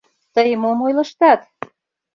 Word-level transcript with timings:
Тый 0.33 0.49
мом 0.61 0.79
ойлыштат? 0.85 1.41